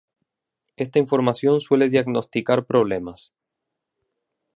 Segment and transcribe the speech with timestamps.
[0.77, 3.33] Esta información suele diagnosticar problemas.